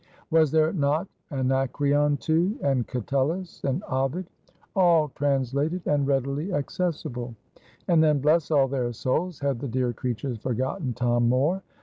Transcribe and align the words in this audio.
Was 0.31 0.49
there 0.49 0.73
not 0.73 1.07
Anacreon 1.29 2.17
too, 2.17 2.57
and 2.63 2.87
Catullus, 2.87 3.63
and 3.63 3.83
Ovid 3.87 4.25
all 4.75 5.09
translated, 5.09 5.83
and 5.85 6.07
readily 6.07 6.51
accessible? 6.51 7.35
And 7.87 8.03
then 8.03 8.17
bless 8.19 8.49
all 8.49 8.67
their 8.67 8.93
souls! 8.93 9.41
had 9.41 9.59
the 9.59 9.67
dear 9.67 9.93
creatures 9.93 10.39
forgotten 10.39 10.93
Tom 10.93 11.29
Moore? 11.29 11.61